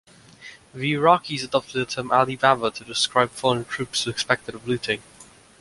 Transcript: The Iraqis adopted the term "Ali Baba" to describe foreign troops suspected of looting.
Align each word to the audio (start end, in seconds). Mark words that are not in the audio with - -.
The 0.73 0.93
Iraqis 0.93 1.43
adopted 1.43 1.75
the 1.75 1.85
term 1.85 2.09
"Ali 2.11 2.35
Baba" 2.35 2.71
to 2.71 2.83
describe 2.83 3.29
foreign 3.29 3.65
troops 3.65 3.99
suspected 3.99 4.55
of 4.55 4.67
looting. 4.67 5.03